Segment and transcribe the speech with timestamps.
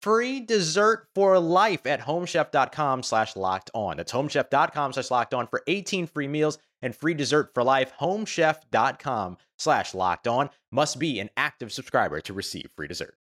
[0.00, 3.96] free dessert for life at homechef.com slash locked on.
[3.96, 7.92] That's homechef.com slash locked on for 18 free meals and free dessert for life.
[8.00, 13.16] Homechef.com slash locked on must be an active subscriber to receive free dessert.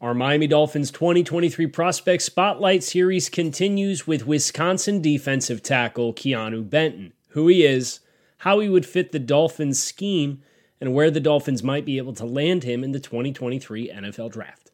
[0.00, 7.48] Our Miami Dolphins 2023 Prospect Spotlight Series continues with Wisconsin defensive tackle Keeanu Benton, who
[7.48, 7.98] he is,
[8.38, 10.40] how he would fit the Dolphins scheme,
[10.80, 14.70] and where the Dolphins might be able to land him in the 2023 NFL Draft.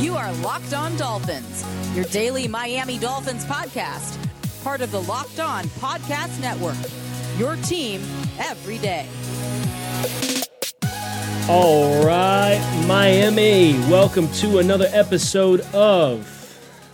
[0.00, 4.16] You are Locked On Dolphins, your daily Miami Dolphins podcast,
[4.64, 6.76] part of the Locked On Podcast Network.
[7.38, 8.00] Your team
[8.38, 9.06] every day.
[11.48, 16.34] All right, Miami, welcome to another episode of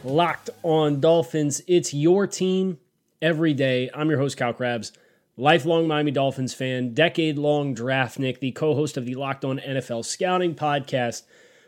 [0.05, 1.63] Locked On Dolphins.
[1.67, 2.79] It's your team
[3.21, 3.91] every day.
[3.95, 4.93] I'm your host, Kyle Crabbs
[5.37, 10.05] lifelong Miami Dolphins fan, decade long draftnik, the co host of the Locked On NFL
[10.05, 11.22] Scouting podcast,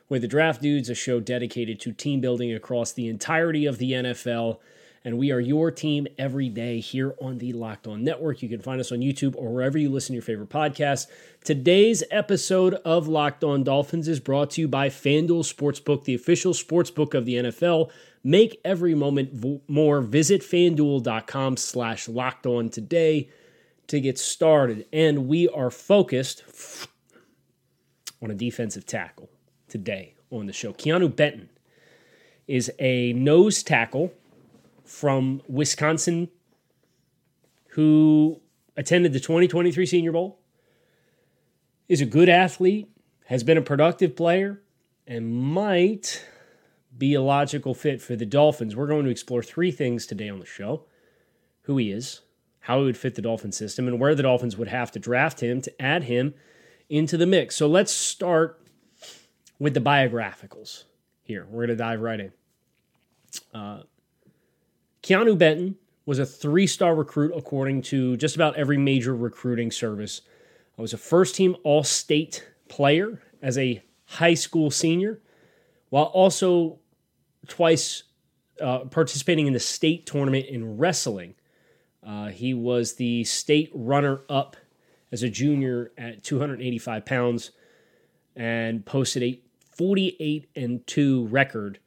[0.09, 3.93] where the Draft Dudes, a show dedicated to team building across the entirety of the
[3.93, 4.59] NFL.
[5.04, 8.43] And we are your team every day here on the Locked On Network.
[8.43, 11.06] You can find us on YouTube or wherever you listen to your favorite podcasts.
[11.44, 16.53] Today's episode of Locked On Dolphins is brought to you by FanDuel Sportsbook, the official
[16.53, 17.91] sportsbook of the NFL.
[18.25, 20.00] Make every moment more.
[20.00, 23.28] Visit fanduel.com slash locked on today
[23.88, 24.86] to get started.
[24.92, 26.44] And we are focused
[28.22, 29.28] on a defensive tackle
[29.69, 30.72] today on the show.
[30.72, 31.48] Keeanu Benton
[32.47, 34.12] is a nose tackle
[34.84, 36.28] from Wisconsin
[37.70, 38.41] who
[38.76, 40.38] attended the 2023 Senior Bowl,
[41.88, 42.88] is a good athlete,
[43.26, 44.62] has been a productive player,
[45.06, 46.24] and might
[46.97, 48.74] be a logical fit for the Dolphins.
[48.74, 50.84] We're going to explore three things today on the show
[51.62, 52.22] who he is,
[52.66, 55.38] how he would fit the Dolphin system, and where the Dolphins would have to draft
[55.38, 56.34] him to add him
[56.88, 57.54] into the mix.
[57.54, 58.60] So let's start
[59.60, 60.82] with the biographicals
[61.22, 61.47] here.
[61.49, 62.32] We're going to dive right in.
[63.54, 63.82] Uh,
[65.04, 70.22] Keeanu Benton was a three star recruit according to just about every major recruiting service.
[70.77, 75.21] I was a first team All State player as a high school senior,
[75.91, 76.81] while also
[77.47, 78.03] twice
[78.60, 81.37] uh, participating in the state tournament in wrestling
[82.06, 84.56] uh, he was the state runner up
[85.11, 87.50] as a junior at 285 pounds
[88.37, 89.41] and posted a
[89.75, 91.81] 48 and 2 record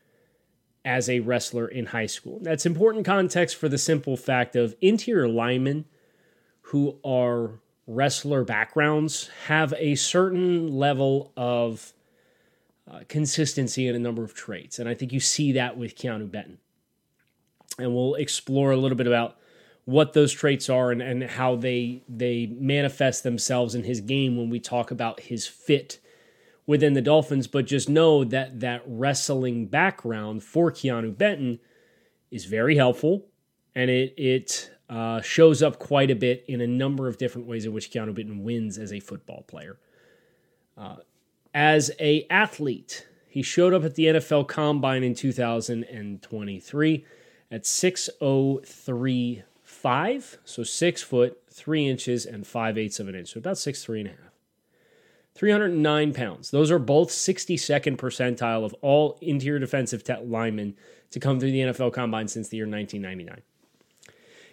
[0.83, 2.39] as a wrestler in high school.
[2.41, 5.85] That's important context for the simple fact of interior linemen
[6.61, 11.93] who are wrestler backgrounds have a certain level of
[12.89, 14.79] uh, consistency in a number of traits.
[14.79, 16.57] And I think you see that with Keeanu Benton.
[17.77, 19.38] And we'll explore a little bit about
[19.89, 24.47] what those traits are and, and how they they manifest themselves in his game when
[24.47, 25.99] we talk about his fit
[26.67, 27.47] within the Dolphins.
[27.47, 31.59] But just know that that wrestling background for Keeanu Benton
[32.29, 33.25] is very helpful,
[33.73, 37.65] and it it uh, shows up quite a bit in a number of different ways
[37.65, 39.79] in which Keeanu Benton wins as a football player.
[40.77, 40.97] Uh,
[41.51, 47.05] as a athlete, he showed up at the NFL Combine in 2023
[47.49, 49.43] at 603
[49.81, 53.83] five, so six foot, three inches, and five eighths of an inch, so about six,
[53.83, 54.29] three and a half.
[55.35, 56.51] 309 pounds.
[56.51, 60.75] Those are both 62nd percentile of all interior defensive te- linemen
[61.11, 63.41] to come through the NFL combine since the year 1999.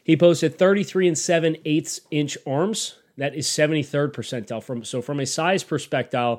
[0.05, 3.01] He posted 33 and 7 eighths inch arms.
[3.17, 4.63] That is 73rd percentile.
[4.63, 6.39] From so from a size perspective,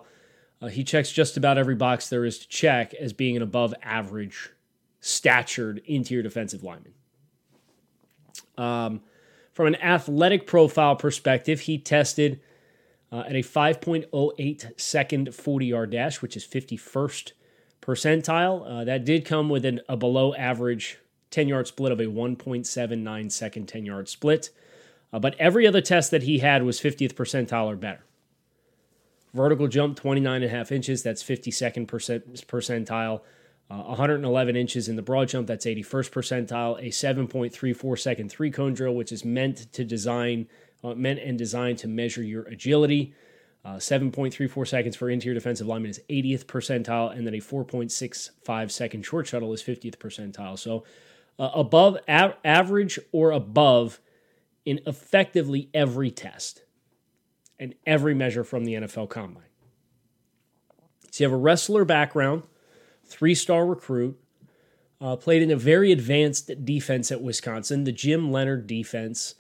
[0.62, 3.74] uh, he checks just about every box there is to check as being an above
[3.84, 4.52] average
[5.02, 6.94] statured interior defensive lineman.
[8.58, 9.02] Um,
[9.54, 12.40] from an athletic profile perspective, he tested
[13.12, 17.32] uh, at a 5.08 second 40 yard dash, which is 51st
[17.82, 18.66] percentile.
[18.70, 21.00] Uh, that did come with an, a below average
[21.32, 24.50] 10 yard split of a 1.79 second 10 yard split.
[25.12, 28.04] Uh, but every other test that he had was 50th percentile or better.
[29.34, 33.22] Vertical jump 29 and a half inches, that's 52nd percent, percentile.
[33.70, 36.80] Uh, 111 inches in the broad jump, that's 81st percentile.
[36.80, 40.48] A 7.34 second three cone drill, which is meant to design,
[40.84, 43.14] uh, meant and designed to measure your agility.
[43.66, 49.04] Uh, 7.34 seconds for interior defensive lineman is 80th percentile, and then a 4.65 second
[49.04, 50.58] short shuttle is 50th percentile.
[50.58, 50.86] So
[51.38, 54.00] uh, above a- average or above
[54.66, 56.64] in effectively every test
[57.60, 59.44] and every measure from the NFL Combine.
[61.12, 62.44] So you have a wrestler background,
[63.08, 64.20] three star recruit,
[65.02, 69.36] uh, played in a very advanced defense at Wisconsin, the Jim Leonhard defense.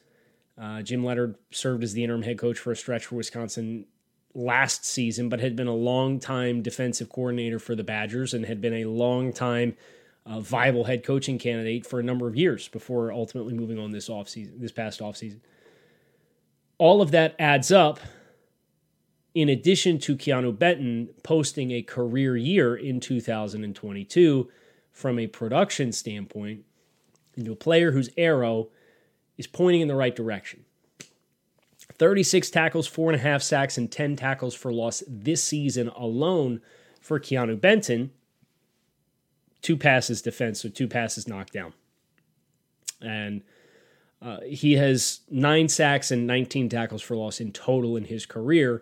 [0.57, 3.85] Uh, Jim Leonhard served as the interim head coach for a stretch for Wisconsin
[4.33, 8.61] last season, but had been a long time defensive coordinator for the Badgers and had
[8.61, 9.75] been a long time
[10.25, 14.09] uh, viable head coaching candidate for a number of years before ultimately moving on this
[14.09, 15.39] offseason, this past offseason.
[16.77, 17.99] All of that adds up
[19.37, 24.49] in addition to Keeanu Benton posting a career year in 2022
[24.91, 26.65] from a production standpoint
[27.35, 28.69] into a player whose arrow
[29.37, 30.65] is pointing in the right direction.
[31.99, 36.59] 36 tackles, four and a half sacks, and 10 tackles for loss this season alone
[36.99, 38.09] for Keeanu Benton.
[39.61, 41.73] Two passes defense, so two passes knocked down.
[43.03, 43.43] And
[44.19, 48.81] uh, he has nine sacks and 19 tackles for loss in total in his career.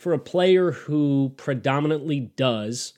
[0.00, 2.94] For a player who predominantly does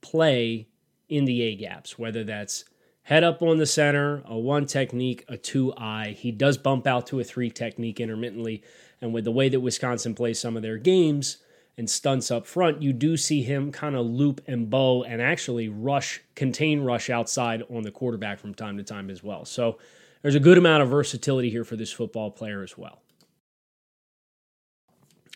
[0.00, 0.66] play
[1.08, 2.64] in the A gaps, whether that's
[3.04, 6.16] head up on the center, a one technique, a two eye.
[6.18, 8.64] He does bump out to a three technique intermittently.
[9.00, 11.36] And with the way that Wisconsin plays some of their games
[11.78, 15.68] and stunts up front, you do see him kind of loop and bow and actually
[15.68, 19.44] rush, contain rush outside on the quarterback from time to time as well.
[19.44, 19.78] So
[20.22, 23.03] there's a good amount of versatility here for this football player as well.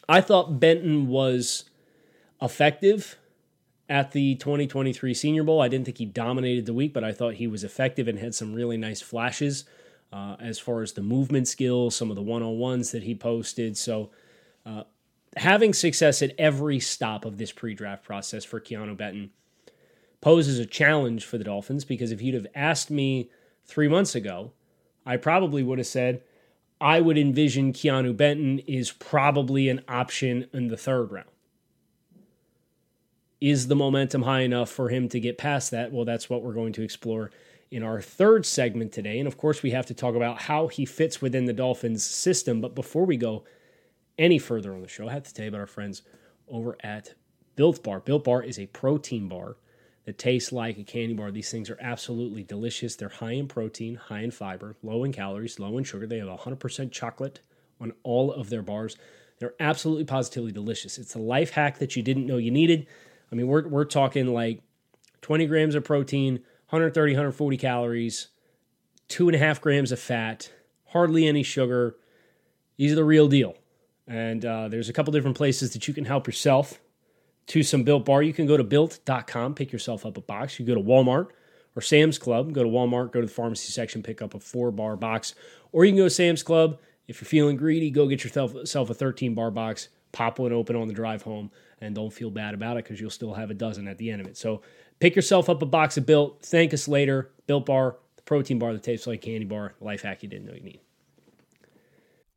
[0.08, 1.64] I thought Benton was
[2.40, 3.18] effective
[3.88, 5.60] at the 2023 Senior Bowl.
[5.60, 8.34] I didn't think he dominated the week, but I thought he was effective and had
[8.34, 9.64] some really nice flashes
[10.12, 13.14] uh, as far as the movement skills, some of the one on ones that he
[13.14, 13.76] posted.
[13.76, 14.10] So,
[14.64, 14.84] uh,
[15.36, 19.30] having success at every stop of this pre draft process for Keeanu Benton
[20.20, 23.30] poses a challenge for the Dolphins because if you'd have asked me
[23.64, 24.52] three months ago,
[25.06, 26.22] I probably would have said,
[26.80, 31.28] I would envision Keeanu Benton is probably an option in the third round.
[33.40, 35.92] Is the momentum high enough for him to get past that?
[35.92, 37.30] Well, that's what we're going to explore
[37.70, 39.18] in our third segment today.
[39.18, 42.60] And of course, we have to talk about how he fits within the Dolphins system.
[42.60, 43.44] But before we go
[44.16, 46.02] any further on the show, I have to tell you about our friends
[46.48, 47.14] over at
[47.56, 48.00] Built Bar.
[48.00, 49.56] Built Bar is a protein bar
[50.08, 51.30] that tastes like a candy bar.
[51.30, 52.96] These things are absolutely delicious.
[52.96, 56.06] They're high in protein, high in fiber, low in calories, low in sugar.
[56.06, 57.40] They have 100% chocolate
[57.78, 58.96] on all of their bars.
[59.38, 60.96] They're absolutely positively delicious.
[60.96, 62.86] It's a life hack that you didn't know you needed.
[63.30, 64.62] I mean, we're, we're talking like
[65.20, 66.36] 20 grams of protein,
[66.70, 68.28] 130, 140 calories,
[69.08, 70.50] two and a half grams of fat,
[70.86, 71.96] hardly any sugar.
[72.78, 73.56] These are the real deal.
[74.06, 76.80] And uh, there's a couple different places that you can help yourself
[77.48, 78.22] to some Built Bar.
[78.22, 80.58] You can go to built.com, pick yourself up a box.
[80.58, 81.28] You go to Walmart
[81.74, 84.70] or Sam's Club, go to Walmart, go to the pharmacy section, pick up a four
[84.70, 85.34] bar box.
[85.72, 86.78] Or you can go to Sam's Club.
[87.06, 90.88] If you're feeling greedy, go get yourself a 13 bar box, pop one open on
[90.88, 91.50] the drive home
[91.80, 94.20] and don't feel bad about it because you'll still have a dozen at the end
[94.20, 94.36] of it.
[94.36, 94.60] So
[95.00, 96.42] pick yourself up a box of Built.
[96.42, 97.30] Thank us later.
[97.46, 100.54] Built Bar, the protein bar that tastes like candy bar, life hack you didn't know
[100.54, 100.80] you need.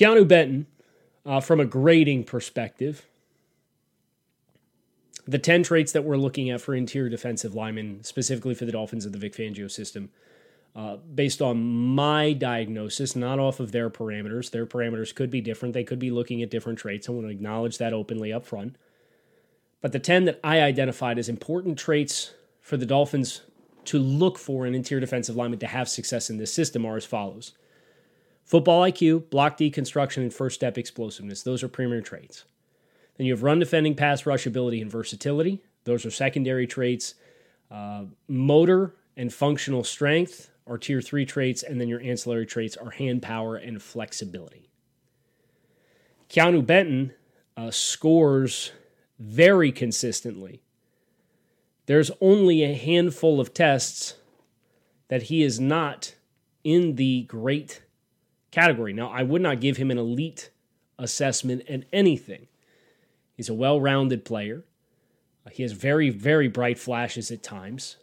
[0.00, 0.66] Keeanu Benton,
[1.26, 3.06] uh, from a grading perspective,
[5.26, 9.04] the 10 traits that we're looking at for interior defensive linemen, specifically for the Dolphins
[9.04, 10.08] of the Vic Fangio system,
[10.74, 14.50] uh, based on my diagnosis, not off of their parameters.
[14.50, 15.74] Their parameters could be different.
[15.74, 17.08] They could be looking at different traits.
[17.08, 18.76] I want to acknowledge that openly up front.
[19.82, 23.42] But the 10 that I identified as important traits for the Dolphins
[23.86, 27.04] to look for an interior defensive lineman to have success in this system are as
[27.04, 27.52] follows
[28.50, 31.44] football IQ, block deconstruction, and first step explosiveness.
[31.44, 32.44] Those are premier traits.
[33.16, 35.62] Then you have run defending, pass rush ability, and versatility.
[35.84, 37.14] Those are secondary traits.
[37.70, 42.90] Uh, motor and functional strength are tier three traits, and then your ancillary traits are
[42.90, 44.68] hand power and flexibility.
[46.28, 47.12] Keeanu Benton
[47.56, 48.72] uh, scores
[49.20, 50.60] very consistently.
[51.86, 54.14] There's only a handful of tests
[55.06, 56.16] that he is not
[56.64, 57.82] in the great
[58.50, 58.92] category.
[58.92, 60.50] Now, I would not give him an elite
[60.98, 62.46] assessment in anything.
[63.34, 64.64] He's a well rounded player.
[65.46, 67.96] Uh, he has very, very bright flashes at times.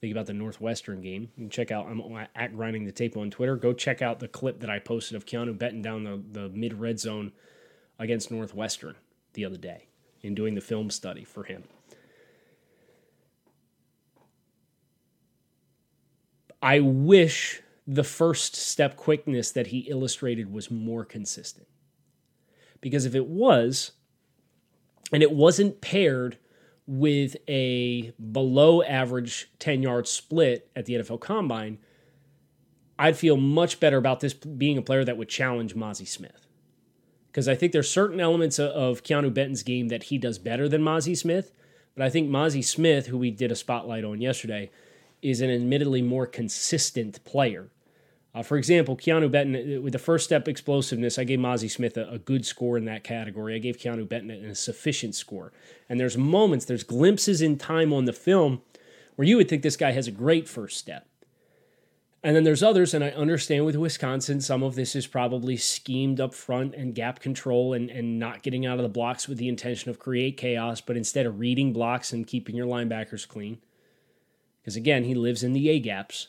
[0.00, 1.28] Think about the Northwestern game.
[1.36, 2.00] You can check out, I'm
[2.34, 3.56] at grinding the tape on Twitter.
[3.56, 6.72] Go check out the clip that I posted of Keeanu betting down the, the mid
[6.72, 7.32] red zone
[7.98, 8.94] against Northwestern
[9.34, 9.88] the other day
[10.22, 11.64] in doing the film study for him.
[16.62, 21.66] I wish the first step quickness that he illustrated was more consistent.
[22.80, 23.92] Because if it was,
[25.12, 26.38] and it wasn't paired
[26.86, 31.78] with a below average 10 yard split at the NFL Combine,
[32.98, 36.46] I'd feel much better about this being a player that would challenge Mazi Smith
[37.30, 40.82] because I think there's certain elements of Keeanu Benton's game that he does better than
[40.82, 41.52] Mazi Smith.
[41.94, 44.70] But I think Mazi Smith, who we did a spotlight on yesterday,
[45.22, 47.68] is an admittedly more consistent player.
[48.32, 51.96] Uh, for example, Keeanu Benton, uh, with the first step explosiveness, I gave Mazi Smith
[51.96, 53.56] a, a, good score in that category.
[53.56, 55.52] I gave Keeanu Benton a, a sufficient score.
[55.88, 58.62] And there's moments, there's glimpses in time on the film
[59.16, 61.08] where you would think this guy has a great first step.
[62.22, 66.20] And then there's others, and I understand with Wisconsin, some of this is probably schemed
[66.20, 69.48] up front and gap control and, and not getting out of the blocks with the
[69.48, 73.58] intention of create chaos, but instead of reading blocks and keeping your linebackers clean.
[74.60, 76.28] Because again, he lives in the A gaps,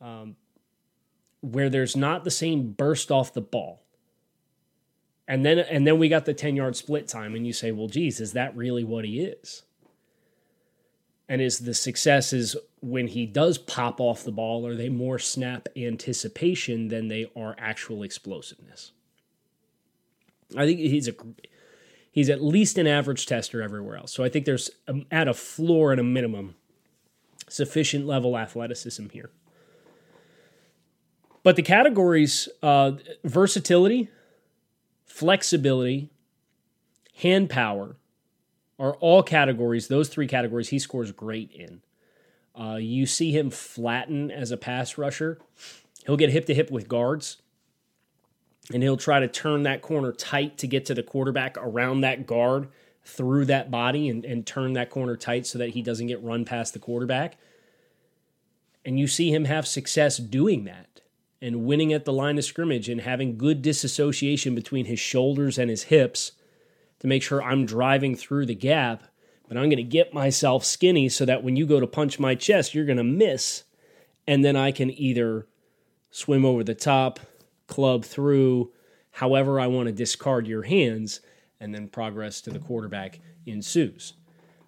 [0.00, 0.36] um,
[1.40, 3.82] where there's not the same burst off the ball.
[5.26, 7.88] And then and then we got the 10 yard split time, and you say, well,
[7.88, 9.62] geez, is that really what he is?
[11.28, 15.18] And is the success is when he does pop off the ball, are they more
[15.18, 18.92] snap anticipation than they are actual explosiveness?
[20.56, 21.14] I think he's a
[22.10, 24.12] he's at least an average tester everywhere else.
[24.12, 26.56] So I think there's um, at a floor and a minimum
[27.52, 29.30] sufficient level athleticism here.
[31.42, 32.92] But the categories uh,
[33.24, 34.08] versatility,
[35.04, 36.10] flexibility,
[37.16, 37.96] hand power,
[38.78, 41.82] are all categories, those three categories he scores great in.
[42.58, 45.38] Uh, you see him flatten as a pass rusher.
[46.06, 47.38] He'll get hip to hip with guards,
[48.72, 52.26] and he'll try to turn that corner tight to get to the quarterback around that
[52.26, 52.68] guard
[53.04, 56.44] through that body and, and turn that corner tight so that he doesn't get run
[56.44, 57.36] past the quarterback.
[58.84, 61.00] And you see him have success doing that
[61.40, 65.68] and winning at the line of scrimmage and having good disassociation between his shoulders and
[65.68, 66.32] his hips
[67.00, 69.02] to make sure I'm driving through the gap,
[69.48, 72.36] but I'm going to get myself skinny so that when you go to punch my
[72.36, 73.64] chest, you're going to miss.
[74.26, 75.48] And then I can either
[76.10, 77.18] swim over the top,
[77.66, 78.70] club through,
[79.10, 81.20] however I want to discard your hands,
[81.62, 84.14] and then progress to the quarterback ensues.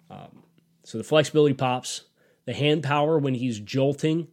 [0.09, 0.43] Um,
[0.83, 2.05] so the flexibility pops,
[2.45, 4.27] the hand power when he's jolting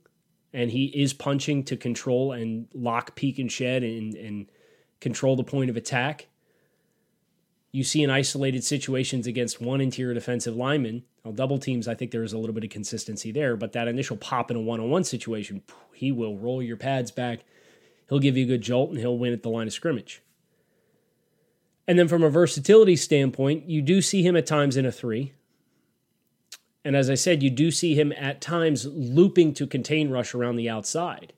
[0.52, 4.50] and he is punching to control and lock, peak, and shed and, and
[5.00, 6.28] control the point of attack
[7.72, 11.04] you see in isolated situations against one interior defensive lineman.
[11.24, 13.88] Now, double teams, I think there is a little bit of consistency there, but that
[13.88, 15.62] initial pop in a one on one situation,
[15.94, 17.40] he will roll your pads back.
[18.08, 20.21] He'll give you a good jolt and he'll win at the line of scrimmage.
[21.92, 25.34] And then from a versatility standpoint, you do see him at times in a three.
[26.86, 30.56] And as I said, you do see him at times looping to contain rush around
[30.56, 31.34] the outside.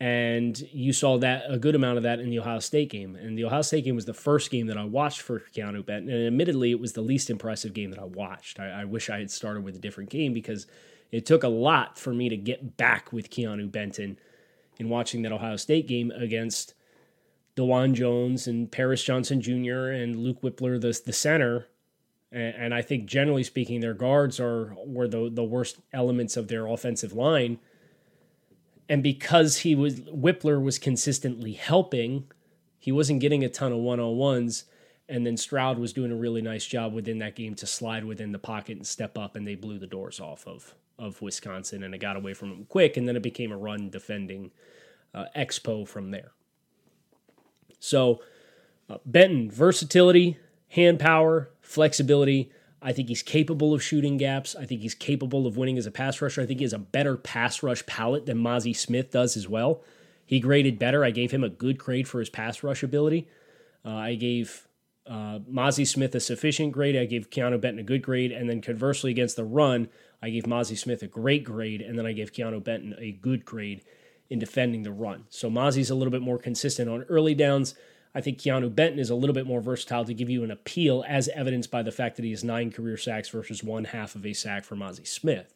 [0.00, 3.14] And you saw that a good amount of that in the Ohio State game.
[3.14, 6.12] And the Ohio State game was the first game that I watched for Keeanu Benton.
[6.12, 8.58] And admittedly, it was the least impressive game that I watched.
[8.58, 10.66] I, I wish I had started with a different game because
[11.12, 14.18] it took a lot for me to get back with Keeanu Benton
[14.78, 16.74] in watching that Ohio State game against
[17.58, 19.88] Dawand Jones and Paris Johnson Jr.
[19.88, 21.66] and Luke Wypler, the, the center.
[22.32, 26.48] And, and I think generally speaking, their guards are were the, the worst elements of
[26.48, 27.58] their offensive line
[28.88, 32.24] and because he was Wypler was consistently helping
[32.78, 34.64] He wasn't getting a ton of one on ones.
[35.08, 38.32] And then Stroud was doing a really nice job within that game to slide within
[38.32, 41.94] the pocket and step up, and they blew the doors off of, of Wisconsin, and
[41.94, 44.50] it got away from him quick, and then it became a run defending
[45.14, 46.32] uh, expo from there.
[47.80, 48.20] So,
[48.88, 52.50] uh, Benton, versatility, hand power, flexibility.
[52.80, 54.54] I think he's capable of shooting gaps.
[54.54, 56.42] I think he's capable of winning as a pass rusher.
[56.42, 59.82] I think he has a better pass rush palette than Mazi Smith does as well.
[60.24, 61.04] He graded better.
[61.04, 63.28] I gave him a good grade for his pass rush ability.
[63.84, 64.68] Uh, I gave
[65.06, 66.96] uh, Mazi Smith a sufficient grade.
[66.96, 68.30] I gave Keeanu Benton a good grade.
[68.30, 69.88] And then conversely, against the run,
[70.22, 71.80] I gave Mazi Smith a great grade.
[71.80, 73.82] And then I gave Keeanu Benton a good grade
[74.30, 75.24] in defending the run.
[75.30, 77.74] So Mazi's a little bit more consistent on early downs.
[78.14, 81.04] I think Keeanu Benton is a little bit more versatile to give you an appeal,
[81.06, 84.26] as evidenced by the fact that he has nine career sacks versus one half of
[84.26, 85.54] a sack for Mazi Smith.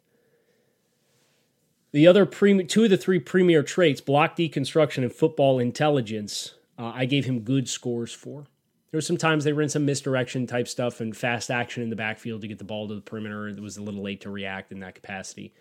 [1.93, 6.93] The other pre- two of the three premier traits, block deconstruction and football intelligence, uh,
[6.95, 8.47] I gave him good scores for.
[8.91, 11.97] There were some times they ran some misdirection type stuff and fast action in the
[11.97, 13.49] backfield to get the ball to the perimeter.
[13.49, 15.55] It was a little late to react in that capacity.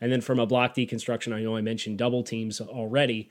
[0.00, 3.30] And then from a block deconstruction, I know I mentioned double teams already,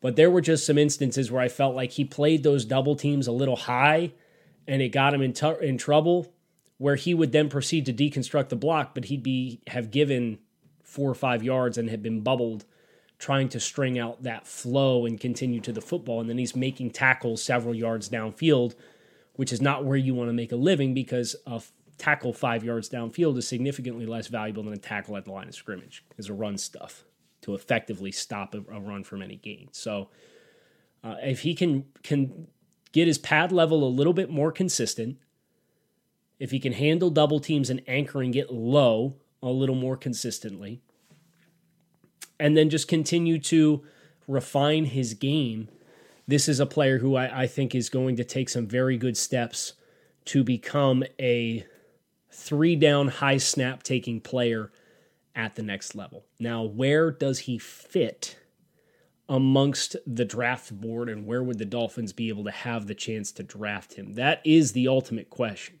[0.00, 3.26] but there were just some instances where I felt like he played those double teams
[3.26, 4.12] a little high
[4.66, 6.32] and it got him in, t- in trouble
[6.78, 10.38] where he would then proceed to deconstruct the block, but he'd be have given
[10.82, 12.64] four or five yards and had been bubbled
[13.18, 16.20] trying to string out that flow and continue to the football.
[16.20, 18.74] And then he's making tackles several yards downfield,
[19.34, 21.62] which is not where you want to make a living because a
[21.98, 25.54] tackle five yards downfield is significantly less valuable than a tackle at the line of
[25.54, 27.04] scrimmage as a run stuff
[27.42, 29.68] to effectively stop a, a run from any gain.
[29.72, 30.08] So
[31.02, 32.48] uh, if he can can
[32.92, 35.18] get his pad level a little bit more consistent,
[36.38, 40.80] if he can handle double teams and anchor and get low a little more consistently,
[42.38, 43.84] and then just continue to
[44.26, 45.68] refine his game.
[46.26, 49.16] This is a player who I, I, think is going to take some very good
[49.16, 49.74] steps
[50.24, 51.64] to become a
[52.30, 54.70] three down, high snap taking player
[55.34, 56.24] at the next level.
[56.38, 58.38] Now, where does he fit
[59.28, 63.32] amongst the draft board, and where would the Dolphins be able to have the chance
[63.32, 64.14] to draft him?
[64.14, 65.80] That is the ultimate question.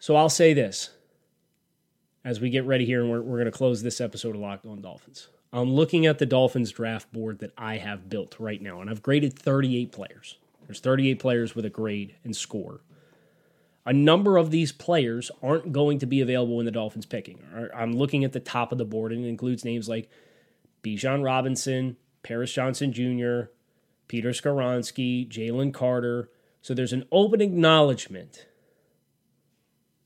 [0.00, 0.90] So I'll say this
[2.24, 4.64] as we get ready here and we're, we're going to close this episode of Locked
[4.64, 5.28] On Dolphins.
[5.52, 9.02] I'm looking at the Dolphins draft board that I have built right now, and I've
[9.02, 10.38] graded 38 players.
[10.66, 12.80] There's 38 players with a grade and score.
[13.84, 17.42] A number of these players aren't going to be available in the Dolphins picking.
[17.74, 20.08] I'm looking at the top of the board, and it includes names like
[20.82, 23.50] Bijan Robinson, Paris Johnson Jr.,
[24.08, 26.30] Peter Skoronski, Jalen Carter.
[26.62, 28.46] So there's an open acknowledgement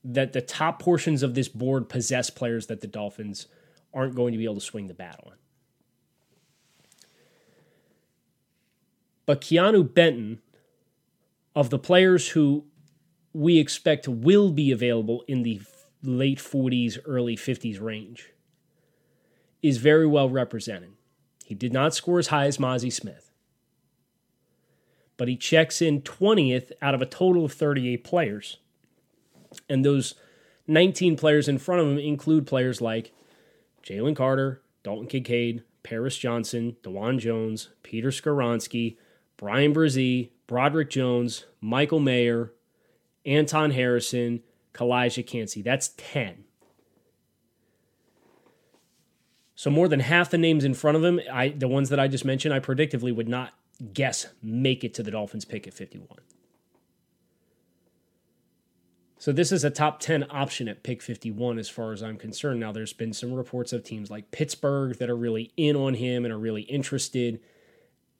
[0.07, 3.47] that the top portions of this board possess players that the Dolphins
[3.91, 5.33] aren't going to be able to swing the bat on.
[9.25, 10.41] But Keeanu Benton,
[11.55, 12.65] of the players who
[13.33, 15.61] we expect will be available in the
[16.03, 18.31] late 40s, early 50s range,
[19.63, 20.91] is very well represented.
[21.45, 23.31] He did not score as high as Mazi Smith,
[25.17, 28.57] but he checks in 20th out of a total of 38 players.
[29.69, 30.15] And those
[30.67, 33.13] 19 players in front of him include players like
[33.83, 38.97] Jalen Carter, Dalton Kincaid, Paris Johnson, Dawand Jones, Peter Skoronski,
[39.37, 42.53] Bryan Bresee, Broderick Jones, Michael Mayer,
[43.25, 44.41] Anton Harrison,
[44.73, 45.61] Calijah Kancey.
[45.61, 46.45] That's 10.
[49.55, 52.07] So more than half the names in front of him, I the ones that I
[52.07, 53.53] just mentioned, I predictively would not
[53.93, 56.07] guess make it to the Dolphins pick at 51.
[59.17, 62.59] So this is a top 10 option at pick 51 as far as I'm concerned.
[62.59, 66.25] Now there's been some reports of teams like Pittsburgh that are really in on him
[66.25, 67.39] and are really interested.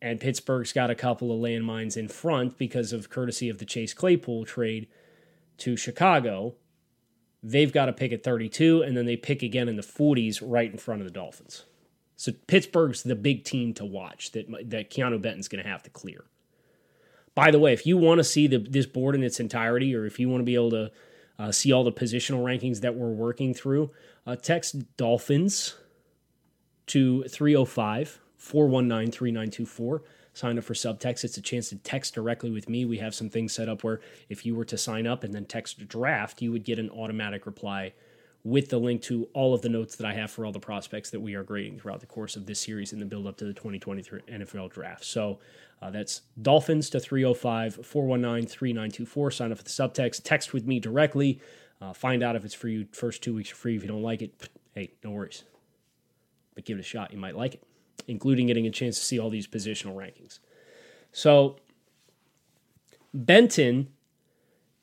[0.01, 3.93] And Pittsburgh's got a couple of landmines in front because of courtesy of the Chase
[3.93, 4.87] Claypool trade
[5.57, 6.55] to Chicago.
[7.43, 10.71] They've got to pick at 32 and then they pick again in the 40s right
[10.71, 11.65] in front of the Dolphins.
[12.15, 15.89] So Pittsburgh's the big team to watch that that Keeanu Benton's going to have to
[15.89, 16.23] clear.
[17.35, 20.05] By the way, if you want to see the, this board in its entirety, or
[20.05, 20.91] if you want to be able to
[21.37, 23.91] uh, see all the positional rankings that we're working through,
[24.25, 25.75] uh, text Dolphins
[26.87, 30.03] to 305 419 3924.
[30.33, 31.23] sign up for subtext.
[31.25, 32.85] It's a chance to text directly with me.
[32.85, 35.45] We have some things set up where if you were to sign up and then
[35.45, 37.93] text draft, you would get an automatic reply
[38.45, 41.09] with the link to all of the notes that I have for all the prospects
[41.09, 43.45] that we are grading throughout the course of this series in the build up to
[43.45, 45.03] the 2023 NFL draft.
[45.03, 45.39] So
[45.81, 49.31] uh, that's Dolphins to 305 419 3924.
[49.31, 50.21] Sign up for the subtext.
[50.23, 51.41] Text with me directly.
[51.81, 52.85] Uh, find out if it's for you.
[52.91, 53.75] First two weeks are free.
[53.75, 55.43] If you don't like it, hey, no worries.
[56.53, 57.11] But give it a shot.
[57.11, 57.63] You might like it,
[58.07, 60.37] including getting a chance to see all these positional rankings.
[61.11, 61.57] So,
[63.11, 63.87] Benton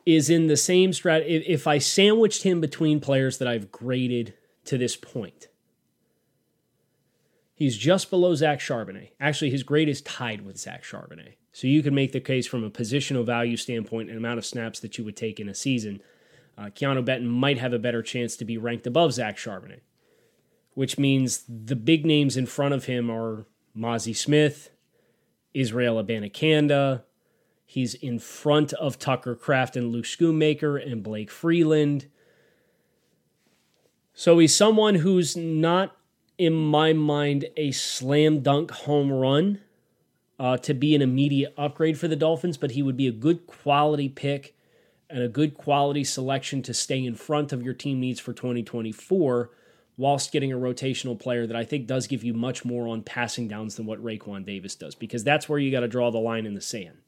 [0.04, 1.24] is in the same strat.
[1.26, 4.34] If I sandwiched him between players that I've graded
[4.64, 5.48] to this point,
[7.54, 9.10] he's just below Zach Charbonnet.
[9.20, 11.34] Actually, his grade is tied with Zach Charbonnet.
[11.52, 14.80] So you can make the case from a positional value standpoint and amount of snaps
[14.80, 16.02] that you would take in a season.
[16.56, 19.80] Uh, Keeanu Benton might have a better chance to be ranked above Zach Charbonnet,
[20.74, 24.70] which means the big names in front of him are Mazi Smith,
[25.54, 27.02] Israel Abanikanda,
[27.72, 32.04] He's in front of Tucker Kraft and Luke Schoonmaker and Blake Freeland.
[34.12, 35.96] So he's someone who's not,
[36.36, 39.60] in my mind, a slam dunk home run
[40.38, 43.46] uh, to be an immediate upgrade for the Dolphins, but he would be a good
[43.46, 44.54] quality pick
[45.08, 49.50] and a good quality selection to stay in front of your team needs for 2024
[49.96, 53.48] whilst getting a rotational player that I think does give you much more on passing
[53.48, 56.44] downs than what Raekwon Davis does, because that's where you got to draw the line
[56.44, 57.01] in the sand.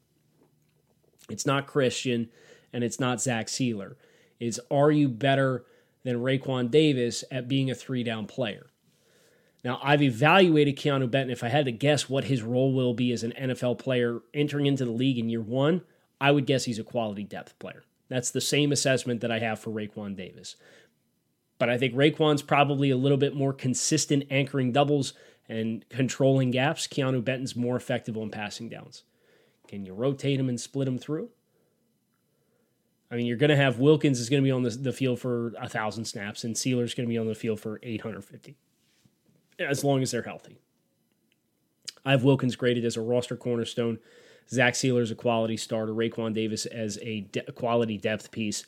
[1.29, 2.29] It's not Christian
[2.73, 3.95] and it's not Zach Sieler.
[4.41, 5.65] Is are you better
[6.03, 8.67] than Raekwon Davis at being a three down player?
[9.65, 11.31] Now, I've evaluated Keeanu Benton.
[11.31, 14.67] If I had to guess what his role will be as an NFL player entering
[14.67, 15.81] into the league in year one,
[16.21, 17.83] I would guess he's a quality depth player.
[18.09, 20.57] That's the same assessment that I have for Raekwon Davis.
[21.59, 25.15] But I think Raekwon's probably a little bit more consistent anchoring doubles
[25.49, 26.87] and controlling gaps.
[26.87, 29.05] Keeanu Benton's more effective on passing downs.
[29.69, 31.31] Can you rotate them and split them through?
[33.11, 35.21] I mean, you're going to have Wilkins is going to be on the, the field
[35.21, 38.57] for a thousand snaps, and Sieler's going to be on the field for 850,
[39.59, 40.59] as long as they're healthy.
[42.05, 43.99] I have Wilkins graded as a roster cornerstone.
[44.51, 45.93] Zach Sieler's a quality starter.
[45.93, 48.67] Raekwon Davis as a de- quality depth piece.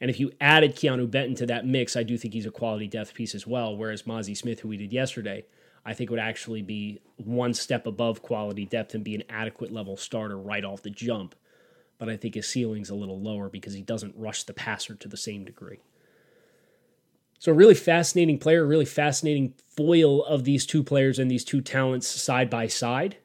[0.00, 2.88] And if you added Keeanu Benton to that mix, I do think he's a quality
[2.88, 3.76] depth piece as well.
[3.76, 5.44] Whereas Mazi Smith, who we did yesterday,
[5.84, 9.96] I think would actually be one step above quality depth and be an adequate level
[9.96, 11.34] starter right off the jump.
[11.98, 15.08] But I think his ceiling's a little lower because he doesn't rush the passer to
[15.08, 15.80] the same degree.
[17.38, 21.62] So, a really fascinating player, really fascinating foil of these two players and these two
[21.62, 23.16] talents side by side.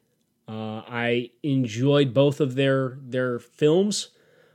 [0.47, 4.09] Uh, I enjoyed both of their their films.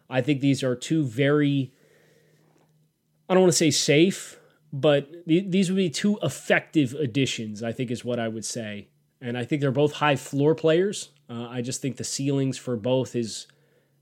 [0.08, 1.72] I think these are two very,
[3.28, 4.39] I don't want to say safe,
[4.72, 8.88] but th- these would be two effective additions, I think, is what I would say.
[9.20, 11.10] And I think they're both high floor players.
[11.28, 13.46] Uh, I just think the ceilings for both is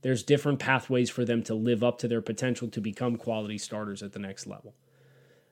[0.03, 4.03] there's different pathways for them to live up to their potential to become quality starters
[4.03, 4.75] at the next level.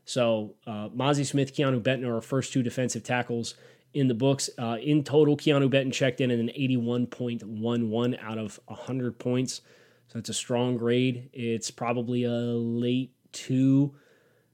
[0.04, 3.54] So, uh, Mazi Smith, Keeanu Benton are our first two defensive tackles
[3.92, 4.48] in the books.
[4.56, 9.62] Uh, in total, Keeanu Benton checked in at an 81.11 out of 100 points.
[10.06, 11.28] So, it's a strong grade.
[11.32, 13.96] It's probably a late two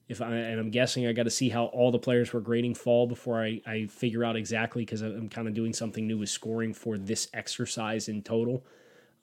[0.09, 2.75] if I and I'm guessing I got to see how all the players were grading
[2.75, 6.29] fall before I, I figure out exactly because I'm kind of doing something new with
[6.29, 8.65] scoring for this exercise in total.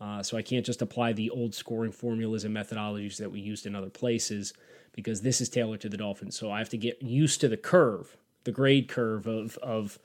[0.02, 3.66] Uh, so I can't just apply the old scoring formulas and methodologies that we used
[3.66, 4.54] in other places
[4.94, 6.38] because this is tailored to the Dolphins.
[6.38, 10.00] So I have to get used to the curve, the grade curve of of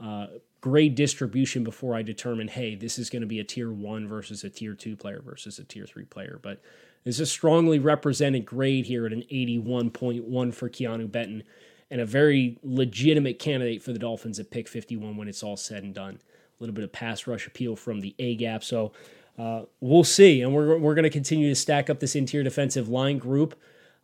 [0.00, 0.26] uh,
[0.60, 4.44] grade distribution before I determine, hey, this is going to be a tier one versus
[4.44, 6.38] a tier two player versus a tier three player.
[6.42, 6.60] But
[7.04, 11.42] is a strongly represented grade here at an 81.1 for Keeanu Benton
[11.90, 15.82] and a very legitimate candidate for the Dolphins at pick 51 when it's all said
[15.82, 16.14] and done.
[16.14, 18.62] A little bit of pass rush appeal from the A gap.
[18.62, 18.92] So
[19.38, 20.42] uh, we'll see.
[20.42, 23.58] And we're, we're going to continue to stack up this interior defensive line group.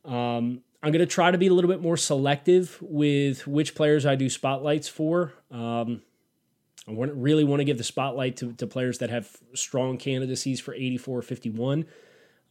[0.04, 4.06] Um, I'm going to try to be a little bit more selective with which players
[4.06, 5.32] I do spotlights for.
[5.50, 6.02] Um,
[6.86, 10.74] I really want to give the spotlight to, to players that have strong candidacies for
[10.74, 11.86] 84 51.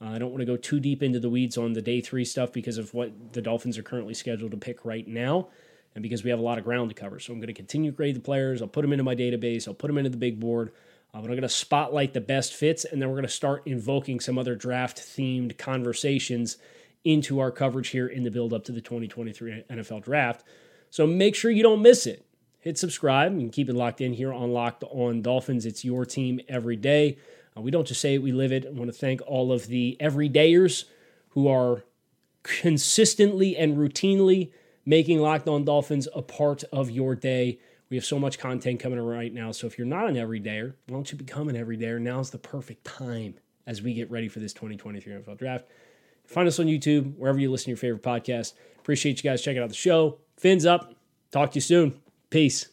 [0.03, 2.25] Uh, I don't want to go too deep into the weeds on the day three
[2.25, 5.47] stuff because of what the Dolphins are currently scheduled to pick right now,
[5.95, 7.19] and because we have a lot of ground to cover.
[7.19, 8.61] So I'm going to continue to grade the players.
[8.61, 9.67] I'll put them into my database.
[9.67, 10.71] I'll put them into the big board.
[11.13, 13.63] Uh, but I'm going to spotlight the best fits, and then we're going to start
[13.65, 16.57] invoking some other draft themed conversations
[17.03, 20.43] into our coverage here in the build up to the 2023 NFL draft.
[20.89, 22.25] So make sure you don't miss it.
[22.59, 25.65] Hit subscribe and keep it locked in here on Locked On Dolphins.
[25.65, 27.17] It's your team every day.
[27.55, 28.65] Uh, we don't just say it, we live it.
[28.65, 30.85] I want to thank all of the everydayers
[31.29, 31.83] who are
[32.43, 34.51] consistently and routinely
[34.85, 37.59] making Locked On Dolphins a part of your day.
[37.89, 39.51] We have so much content coming right now.
[39.51, 41.99] So if you're not an everydayer, why don't you become an everydayer?
[42.01, 43.35] Now's the perfect time
[43.65, 45.65] as we get ready for this 2023 NFL draft.
[46.25, 48.53] Find us on YouTube, wherever you listen to your favorite podcast.
[48.79, 50.19] Appreciate you guys checking out the show.
[50.37, 50.93] Fins up.
[51.31, 52.01] Talk to you soon.
[52.29, 52.72] Peace.